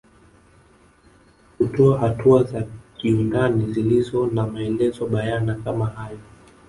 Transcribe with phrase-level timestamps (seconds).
[1.59, 2.63] Hutoa hatua za
[2.97, 6.19] kiundani zilizo na maelezo bayana kama hayo